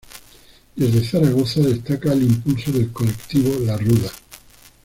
Desde 0.75 1.05
Zaragoza 1.05 1.59
destaca 1.59 2.11
el 2.13 2.23
impulso 2.23 2.71
del 2.71 2.91
colectivo 2.91 3.59
La 3.59 3.77
Ruda. 3.77 4.09